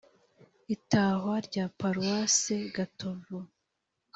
itahwa 0.75 1.33
rya 1.47 1.65
paroisse 1.79 2.55
gatovu 2.75 3.37